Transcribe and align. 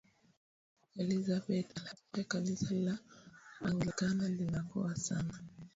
elizabeth 0.97 1.69
alihakikisha 1.77 2.23
kanisa 2.23 2.73
la 2.75 2.97
nglikana 3.73 4.29
linakua 4.29 4.95
sana 4.95 5.39